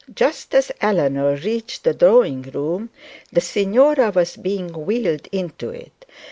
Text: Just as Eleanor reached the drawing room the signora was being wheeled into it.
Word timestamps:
Just 0.15 0.55
as 0.55 0.71
Eleanor 0.81 1.35
reached 1.35 1.83
the 1.83 1.93
drawing 1.93 2.41
room 2.41 2.89
the 3.31 3.39
signora 3.39 4.09
was 4.09 4.35
being 4.35 4.73
wheeled 4.87 5.27
into 5.31 5.69
it. 5.69 6.07